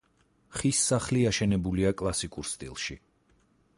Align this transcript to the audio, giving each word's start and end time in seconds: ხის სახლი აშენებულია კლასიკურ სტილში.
ხის 0.59 0.79
სახლი 0.85 1.21
აშენებულია 1.31 1.93
კლასიკურ 2.03 2.51
სტილში. 2.53 2.97